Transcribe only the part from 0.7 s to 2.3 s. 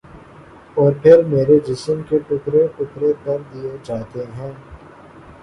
اور پھر میرے جسم کے